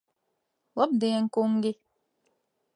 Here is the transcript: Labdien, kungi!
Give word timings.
Labdien, 0.77 1.23
kungi! 1.33 1.71